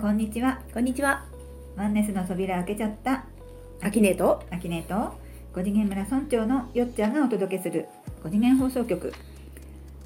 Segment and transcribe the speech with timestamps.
[0.00, 0.62] こんにちは。
[0.72, 1.26] こんにちは。
[1.76, 3.26] ワンネスの扉開けちゃった。
[3.82, 4.42] アキネート。
[4.50, 5.14] アキネート。
[5.54, 7.86] 五次元村村長のよっちゃんがお届けする。
[8.22, 9.12] 五次元放送局。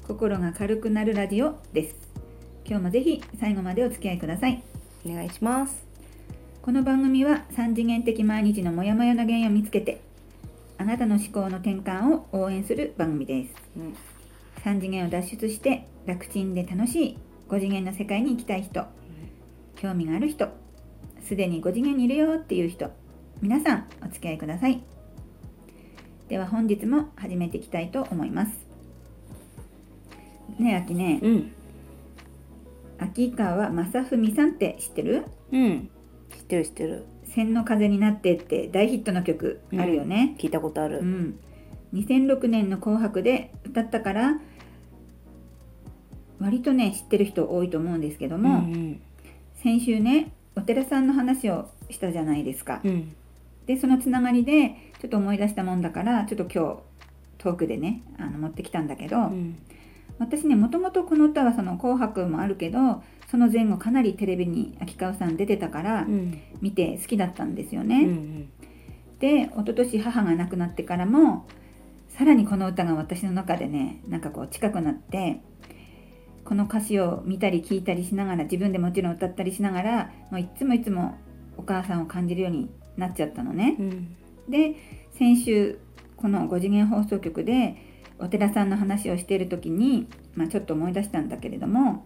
[0.05, 1.95] 心が軽くなるラジオです。
[2.65, 4.61] 今日もぜひ最後までお付き合いください。
[5.05, 5.87] お願いします。
[6.61, 10.01] この番組は三次元的毎日のモヤモヤの原因を見つけて
[10.77, 13.53] あなたの思考の転換を応援する番組です。
[13.77, 13.95] うん。
[14.61, 18.85] 三次元を脱出して楽ちんで楽しい5次元の世界に行きたい人
[19.75, 20.49] 興味がある人
[21.21, 22.91] すでに5次元にいるよっていう人
[23.41, 24.81] 皆さんお付き合いください
[26.29, 28.65] では本日も始めていきたいと思います
[30.59, 31.51] ねえ秋ねうん。
[32.97, 35.25] 秋川正文さんって知ってる？
[35.51, 35.89] うん。
[36.31, 37.05] 知ってる知ってる。
[37.27, 40.99] 千の風になってって大ヒットの曲あるよね、聞いたことある。
[40.99, 41.39] うん、
[41.93, 44.39] 2006年の「紅白」で歌ったから
[46.39, 49.01] 割とね知ってる人多いと思うんですけども、ん
[49.65, 52.87] 先週ねお寺さんの話をしたじゃないですかう。
[52.87, 53.15] ん。
[53.65, 56.81] でそのつながりでちょっと思い出したもんだからちょっと今日
[57.39, 59.57] トークでねあの持ってきたんだけど、うん。
[60.19, 66.39] 私ねもともとこの歌はその「紅白」もあるけどその前後かなりテレビに秋川さん出てたからうん。
[66.61, 68.05] 見て好きだったんですようね。
[68.05, 68.49] ん。
[69.17, 71.47] で一昨年母が亡くなってからも
[72.09, 75.41] さらにこの歌が私の中でねなんかこう近くなって
[76.45, 81.17] この歌詞を見たり聞いたりしながら自分でもちろん歌ったりしながらもういつもいつも
[81.57, 83.75] お母さんを感じるようになっちゃったのね。
[83.79, 84.15] うん。
[84.47, 84.75] で
[85.17, 85.79] 先週
[86.15, 87.75] この5次元放送局で
[88.19, 92.05] お寺さんの話をしている時に、まあ、ちょっと思い出したんだけれども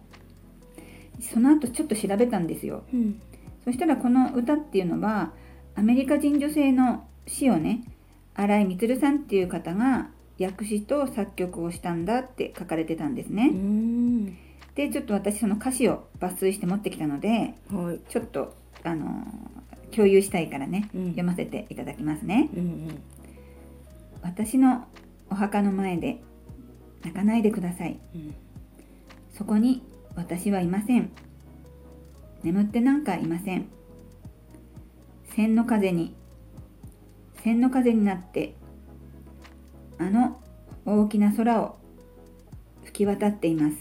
[1.20, 2.84] その後ちょっと調べたんですよ。
[2.92, 3.20] うん。
[3.64, 5.32] そしたらこの歌っていうのは
[5.74, 7.84] アメリカ人女性の詩をね
[8.34, 10.08] 新井満さんっていう方が
[10.40, 13.50] 訳詞と作曲をしたんだって書かれてたんですうね。
[14.72, 14.74] ん。
[14.74, 18.00] でちょっと私その歌詞を抜粋して持ってきたのではい。
[18.08, 22.48] ちょっとあのー共有したいからねうん読ませていただきますね。
[22.54, 23.02] うん。
[24.22, 24.84] 私の
[25.28, 26.20] お墓の前で
[27.02, 27.98] 泣かないでください。
[28.14, 28.34] うん。
[29.36, 29.82] そこに
[30.14, 31.10] 私はいません。
[32.42, 33.68] 眠ってなんかいません。
[35.34, 36.14] 千の風に、
[37.42, 38.54] 千の風になって、
[39.98, 40.40] あの
[40.84, 41.78] 大きな空を
[42.84, 43.76] 吹き渡っています。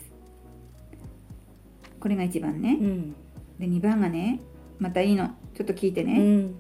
[2.00, 2.78] これが1番ね。
[2.80, 3.12] うん。
[3.60, 4.40] で、2番がね、
[4.80, 5.30] またいいの。
[5.54, 6.20] ちょっと聞いてうね。
[6.20, 6.56] ん。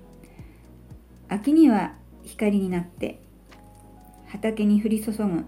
[1.31, 3.21] 秋には光になって
[4.27, 5.45] 畑に降り注ぐ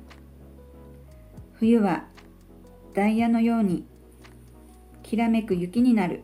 [1.53, 2.05] 冬は
[2.93, 3.85] ダイヤのように
[5.01, 6.23] きらめく雪になる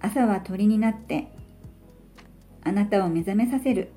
[0.00, 1.28] 朝は鳥になって
[2.64, 3.92] あなたを目覚めさせる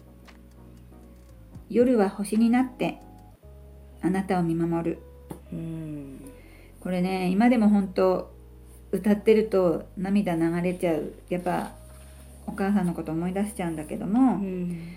[1.69, 2.99] 夜は星になって
[4.01, 5.01] あなたを見守る
[5.51, 5.96] うん。
[6.87, 8.31] これね今でも本当
[8.93, 11.73] 歌ってると涙流れちゃうやっぱ
[12.45, 14.93] お母さんのこと思い出しちゃうんだけども、うん。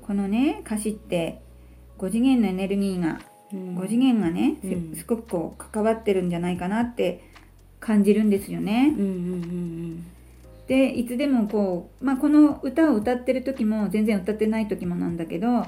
[0.00, 1.42] このね歌詞って
[1.98, 3.20] 5次元のエネルギーが
[3.52, 7.22] うん5次元がね、せうんすごくこう関わってるんじゃないかなって
[7.78, 8.94] 感じるんですよね。
[8.96, 9.04] うん。
[9.04, 10.06] うん。
[10.66, 15.66] でいつでもこう、まあ、この歌を歌ってる時も全然歌ってない時もなんだけど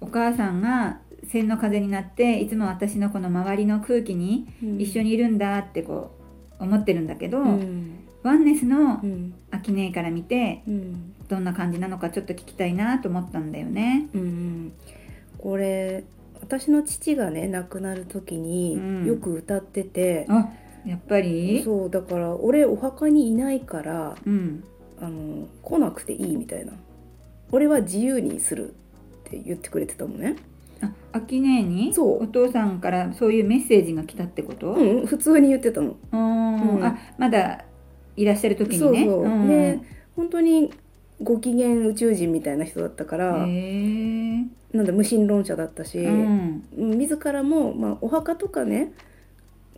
[0.00, 0.98] お母さんが
[1.28, 4.80] 千の風になっていつも私のこの周りの空気にうん。
[4.80, 6.10] 一緒にいるんだってこ
[6.58, 8.04] う思ってるんだけど、うん。
[8.22, 9.34] ワンネスのうん。
[9.50, 11.14] アキネから見てうん。
[11.28, 14.08] どんな感じなのかちょっと聞きたいなと思ったんだよね。
[14.14, 14.72] うん。
[15.38, 16.04] これ。
[16.44, 20.48] 私の父がね亡くなる時にうんよく歌ってて、あ
[20.84, 21.62] やっぱり？
[21.62, 24.64] そうだから俺お墓にいないからうん
[25.00, 26.72] あの来なくていいみたいな
[27.52, 28.72] 俺は自由にするっ
[29.30, 30.34] て言ってくれてたのね
[30.82, 32.24] あアキネにそう。
[32.24, 35.90] お父さんからそういうメッセージが来たってこと、うん普通に言ってたの。
[35.90, 36.84] うーんうん。
[36.84, 37.64] あまだ
[38.16, 39.04] いらっしゃる時にね。
[39.06, 39.48] そうそう、ん。
[39.48, 39.80] で
[40.16, 40.72] 本当に
[41.22, 46.64] ご機嫌宇宙人みたいな人だったから、なんだ無神論者だったし、うん。
[46.76, 48.92] 自らも、まあ、お墓とかね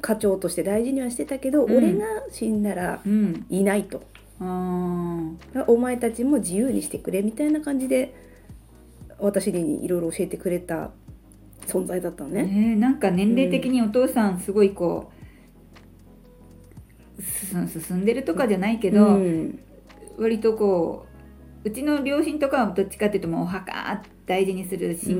[0.01, 1.77] 家長として大事にはしてたけど、うん。
[1.77, 3.47] 俺が死んだらうん。
[3.51, 4.03] いないと。
[4.41, 5.55] あー。
[5.55, 8.15] だからお前たちも自由にしてくれみたいな感じで
[9.25, 10.91] 私にいろいろ教えてくれた
[11.67, 12.43] 存在だったのね。
[12.45, 15.11] ねなんか年齢的にお父さんすごいこ
[17.19, 19.59] う進進んでるとかじゃないけど、うん
[20.17, 21.07] 割とこ
[21.65, 25.17] ううちの両親とかはどっちかっていうともうお墓大事にする親,、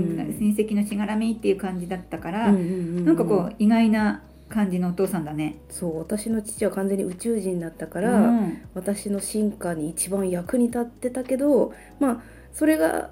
[0.55, 2.65] 戚のしがらみっていう感じだったから、うんうんう
[3.01, 5.57] んなんかこう意外な感じのお父さんだね。
[5.69, 8.33] そう私の父は完全に宇宙人だったか、から
[8.75, 12.23] 私の進化に一番役に立ってたけどまあ
[12.53, 13.11] それが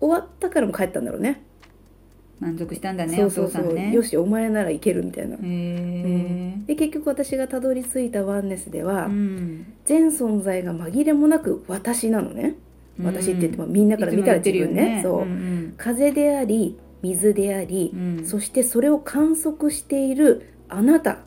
[0.00, 1.42] 終わったからも帰ったんだろうね。
[2.40, 3.92] 満足したんだねそうそうそう、ね。
[3.92, 5.36] よしお前ならいけるみたいな。
[5.36, 9.72] へえで結局私がたどり着いたワンネスでは、うん。
[9.84, 12.54] 全存在が紛れもなく私なのね。
[13.02, 15.00] 私って言ってもみんなから見たら自分ね。
[15.02, 15.74] そう、ん。
[15.76, 18.24] 風であり水であり、うん。
[18.24, 21.18] そしてそれを観測しているあなた。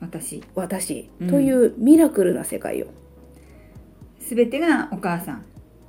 [0.00, 0.42] 私。
[0.54, 1.10] 私。
[1.20, 1.30] うん。
[1.30, 2.86] というミラクルな世界よ、
[4.20, 5.44] 全てがお母さん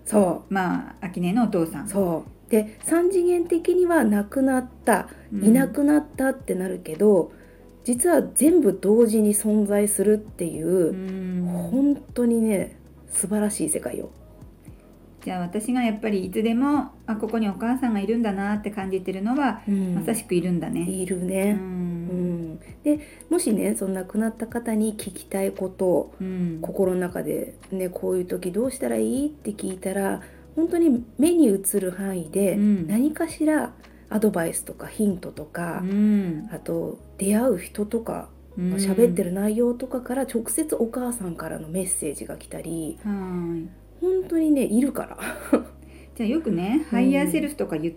[0.10, 1.88] そまあ秋音のお父さうん。
[1.88, 2.52] そう。
[2.52, 5.46] で3次元的には亡くなったうん。
[5.46, 7.32] いなくなったってなるけど、
[7.84, 11.46] 実は全部同時に存在するっていうう、ん。
[11.46, 12.76] 本当にね
[13.12, 14.10] 素晴らしい世界よ。
[15.24, 19.62] じゃあ私がやっぱりいつでもあここにお母さんがいるんだなって感じてるのは、
[19.94, 20.86] まさしくいるんだね。
[20.88, 21.79] ういるね、うんん
[22.84, 26.60] でもしねその亡くなった方に聞きたいことをうん。
[26.62, 30.22] 心の中で、ね、こういう時どうしたらいいって聞いたら
[30.56, 32.88] 本当に目に映る範囲でうん。
[32.88, 33.74] 何かしら
[34.10, 36.50] アドバイスとかヒントとか、うん。
[36.52, 38.74] あと出会う人とかうん。
[38.76, 43.70] 喋ってる内容とかから直接お母さんからのメッセージが来たりはい。
[44.02, 45.18] 本当にねいるから。
[46.16, 47.96] じゃあよくね、ハイヤーセルフとか言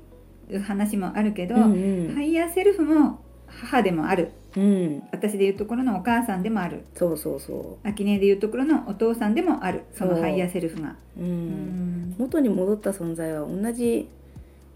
[0.50, 2.14] う話もあるけど、うんうん。
[2.14, 6.84] ハイヤーセルフも母でもあるうん、私でいうところのお母さんでもある。
[6.94, 9.84] そうそうそ秋音でいうところのお父さんでもある。
[9.92, 11.26] そのハイヤーセルフが、う、うん。
[11.26, 12.14] うん。
[12.18, 14.08] 元に戻った存在は同じ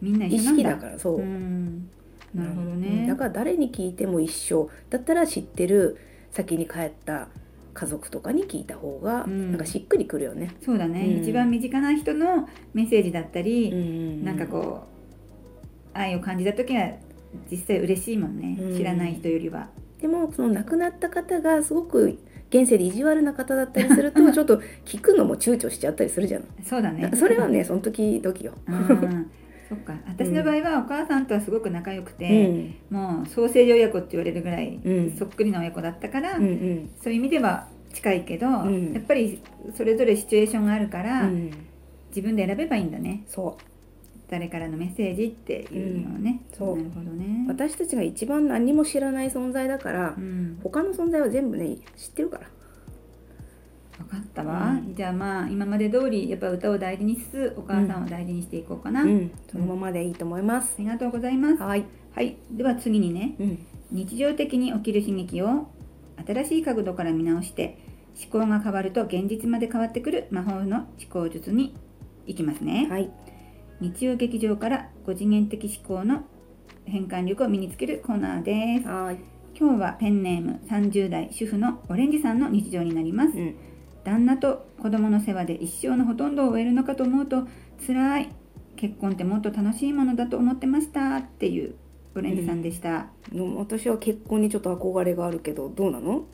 [0.01, 0.63] みんな意一緒なんだ。
[0.63, 1.89] 識だからそう、うん。
[2.35, 2.81] なるほどうん。
[2.81, 4.71] ね、だから誰に聞いても一緒。
[4.91, 5.99] だったら知ってる
[6.31, 7.29] 先に帰った
[7.75, 9.51] 家族とかに聞いた方がうん。
[9.51, 10.55] なんかしっくりくるよね。
[10.65, 11.23] そうだね、うん。
[11.23, 14.25] 一番身近な人のメッセージだったり、ん。
[14.25, 14.85] なんかこ
[15.95, 16.93] う愛を感じた時は
[17.51, 18.77] 実際嬉しいもんね、うん。
[18.77, 19.69] 知らない人よりは。
[20.01, 22.19] でもその亡くなった方がすごく
[22.51, 26.49] 現世で意地悪な方だったりすると ちょっと聞くのも躊躇しちゃったりするじゃない。
[26.65, 27.11] そうだね。
[27.15, 28.53] それはねその時々よ。
[28.69, 29.31] うん。
[29.69, 29.95] そっか。
[30.07, 32.75] 私の場合はお母さんとはすごく仲良くうて、ん。
[32.91, 35.11] もうソーセージ親子って言われるぐらい、うん。
[35.19, 36.91] そっくりな親子だったから、うんうん。
[37.01, 38.93] そういう意味では近いけど、ん。
[38.93, 39.41] やっぱり
[39.75, 41.51] それぞれシチュエーションがあるから、うん。
[42.11, 43.25] 自分で選べばいいんだね。
[43.27, 43.76] そう
[44.29, 46.77] 誰からのメッセージっていうのをね、うんそう。
[46.77, 47.45] なるほどね。
[47.49, 52.47] 私たちが一番何も知らない存在だから、うん、他の存在は全部ね知ってるから。
[53.99, 54.95] 分かったわ、うん。
[54.95, 60.75] じゃあまあ今まで通りやっぱ歌を大事にしつつお母さんを大事にしていこうかな、あうん、そのままでいいと思います。
[60.79, 61.63] りがとうございます。
[61.63, 61.87] はい。
[62.15, 62.37] はい。
[62.51, 63.37] では次にね。
[63.39, 63.67] うん。
[63.93, 65.69] 日常的に起きる悲劇を
[66.27, 67.79] 新しい角度から見直して
[68.21, 71.77] 思考が変わると現実まで変わってくる魔法の思考術に
[72.27, 73.11] 行きますね、はい。
[73.81, 76.25] 日曜劇場から5次元的思考の
[76.85, 79.19] 変換力を身につけるコーナーですはい。
[79.59, 83.57] 今日はペンネーム30代主婦のオレンジさんの日常になりますうん。
[84.05, 87.47] 旦那と子供の世話で一生のほとんどを終えるのかと思うと
[87.87, 88.29] 辛い
[88.77, 91.75] 結婚ってもっと楽しいものだと思ってましたっていう
[92.15, 96.25] オレンジさんでしたの私は結婚にちょっと憧れがあるけどどうなの？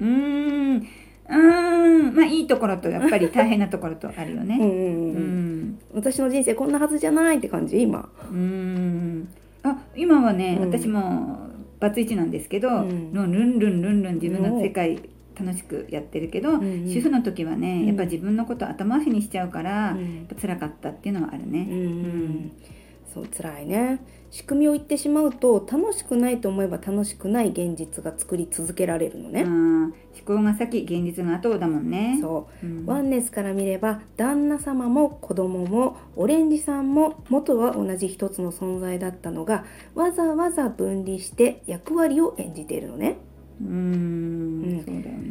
[0.00, 5.45] うーんうーんまあいいところとやっぱり大変なところとあるよねうんうんううん。
[5.76, 8.08] ん私の人生こんなはずじゃないって感じ今。
[8.30, 9.28] うーん。
[9.62, 10.70] あ今はね、うん。
[10.70, 11.38] 私も
[11.80, 13.12] バツイチなんですけど、うん。
[13.12, 15.00] のルンルンルンルン自分の世界
[15.38, 16.88] 楽しくやってるけど、んうん。
[16.88, 17.86] 主婦の時はね、うん。
[17.86, 20.26] やっぱ自分のこと後回しにしちゃうから、うん。
[20.40, 21.52] 辛かったっていうのはあるうん。
[21.52, 21.66] ね。
[21.70, 22.52] うん。
[23.16, 24.04] そう辛いね。
[24.30, 29.42] 仕組みを言ってしまうと楽しくないと思えば楽しくない現実が作り続けられるのね。
[29.42, 29.94] うん思
[30.26, 32.18] 考が先現実が後だもんね。
[32.20, 32.66] そう。
[32.66, 43.16] うんワンネスから見れば旦那様も子供もオレンジさんも元は同じ一つの存在だったのがわざわざ分離して役割を演じているのね。
[43.62, 45.25] うーんうんそうだよね。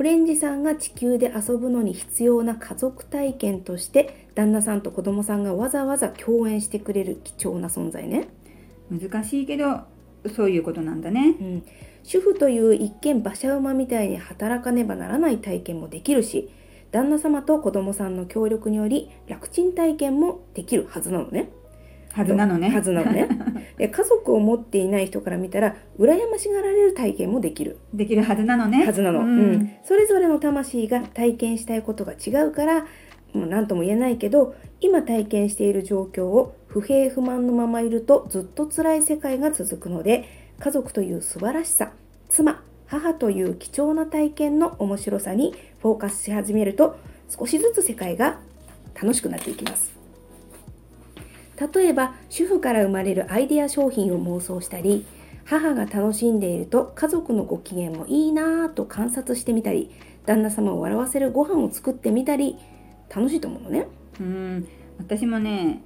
[0.00, 8.28] オレンジさんが地球で遊ぶのに必要な家族体験として旦那さんと子供さんがわざわざ共演してくれる貴重な存在ね。
[8.90, 9.80] 難しいけど
[10.34, 11.36] そういうことなんだね。
[11.38, 11.62] うん、
[12.02, 16.48] 主婦という一見馬車馬みたいに働かねばならない体験もできるし
[16.92, 21.50] 旦那様と子供さんの協力により楽ちん体験もできるはずなのね。
[22.12, 22.70] はずなのね。
[22.70, 23.28] はずなのね。
[23.78, 28.84] で家族を持っていない人から見たら羨ましがられる体験もできるできるはずなのね。
[28.84, 32.86] はずなの、ううんんそれぞれの魂が体験したいことが違うから
[33.32, 40.24] もう何とも言えないけど今体験している状況を不平不満のままいるとずっと辛い世界が続くので
[40.58, 41.92] 家族という素晴らしさ
[42.28, 46.96] 妻母という貴重な体験の面白さにフォーカスし始めると
[47.28, 48.40] 少しずつ世界が
[48.94, 49.99] 楽しくなっていきます
[51.74, 55.04] 例えば主婦から生まれるアイデア商品を妄想したり
[55.44, 59.90] 母が楽しんでいると家族のご機嫌もいいなぁと観察してみたり
[60.26, 62.56] 旦那様を笑わせるご飯を作ってみたり
[63.14, 63.88] 楽しいと思うのね。
[64.20, 64.68] うん。
[64.98, 65.82] 私もね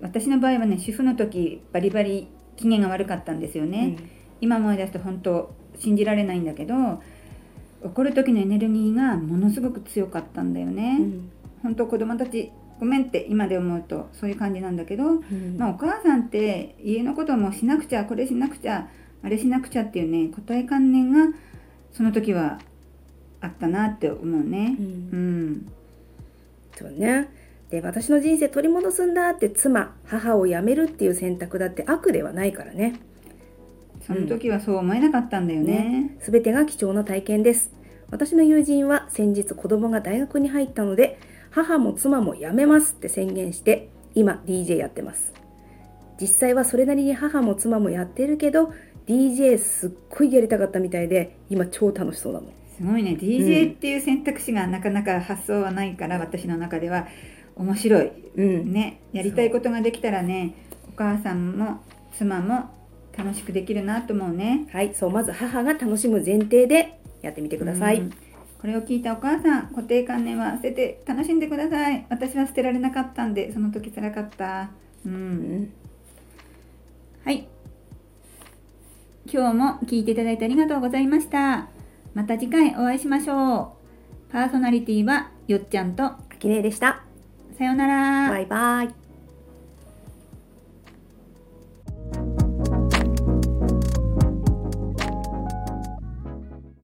[0.00, 3.96] 私の場合はね主婦の時バリバリ機嫌が悪かったんですよね、
[4.40, 7.02] 今思い出すと本当信じられないんだけど
[7.82, 11.30] 怒る時のエネルギーがものすごく強かったんだよね、うん。
[11.62, 12.52] 本当子供たち
[12.82, 15.56] ごめんって今で思うとそういう感じなんだけど、うん。
[15.56, 18.88] まあ、お母さんって家のこともしなくちゃこれしなくちゃ
[19.22, 21.32] あれしなくちゃっていうね答え観念が
[21.92, 22.58] その時は
[23.40, 24.76] あったなって思うね。
[24.80, 24.82] う。
[24.82, 24.86] う
[25.16, 25.50] ん。
[25.52, 25.72] ん、
[26.74, 27.28] そうね。
[27.70, 32.98] で私の人生取り戻すんだって妻母を辞めるっていう選択だって悪ではないからね。
[34.04, 36.16] その時はそう思えなかったんだよね。
[36.18, 37.70] 全てが貴重な体験です。
[38.10, 41.20] 私の友人は先日子供が大学に入ったので
[41.52, 45.32] 母も妻も辞めますって宣言して今 DJ やってます。
[46.20, 48.72] 実際はそれなりに母も妻もやってるけど
[49.06, 52.50] DJ すっごいやりたかったみたいで今超楽しそうだもん。
[52.76, 53.12] すごいね。
[53.20, 57.06] DJ っていう選択肢がなかなか発想はないから、私の中では。
[57.54, 58.10] 面白い。
[58.36, 58.72] うん。
[58.72, 59.00] ね。
[59.12, 60.54] やりたいことができたらね
[60.88, 61.82] お母さんも
[62.16, 62.70] 妻も
[63.16, 64.66] 楽しくできるなと思うね。
[64.72, 64.94] はい。
[64.94, 68.10] そうまず母が楽しむ前提でやってみてください、うん
[68.62, 72.06] これを聞いたお母さん固定観念は捨てて楽しんでください。
[72.08, 74.70] 私は捨てられなかったんでその時辛かった。
[75.04, 75.72] うん、うん
[77.24, 77.48] はい。
[79.26, 81.70] 今日も聞いていただいてありがとうございました。
[82.14, 83.74] また次回お会いしましょ
[84.30, 84.32] う。
[84.32, 87.02] パーソナリティはよっちゃんとあきねえでした。
[87.58, 88.30] さようなら。
[88.30, 89.01] バイバイ